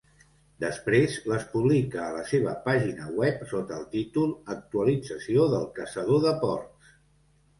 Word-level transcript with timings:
Després 0.61 1.17
les 1.31 1.43
publica 1.49 1.99
a 2.05 2.13
la 2.15 2.23
seva 2.29 2.53
pàgina 2.63 3.11
web 3.19 3.43
sota 3.51 3.77
el 3.81 3.85
títol 3.91 4.33
"Actualització 4.55 5.47
del 5.53 5.67
caçador 5.81 6.25
de 6.25 6.35
porcs". 6.45 6.95